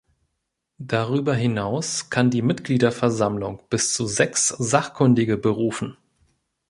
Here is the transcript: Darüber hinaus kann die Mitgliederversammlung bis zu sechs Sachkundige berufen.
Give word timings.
Darüber 0.79 1.35
hinaus 1.35 2.09
kann 2.09 2.31
die 2.31 2.41
Mitgliederversammlung 2.41 3.61
bis 3.69 3.93
zu 3.93 4.07
sechs 4.07 4.47
Sachkundige 4.47 5.37
berufen. 5.37 5.95